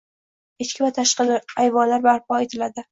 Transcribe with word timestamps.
Ichki 0.65 0.83
va 0.85 0.89
tashqi 1.01 1.29
ayvonlar 1.67 2.07
barpo 2.11 2.45
etiladi. 2.49 2.79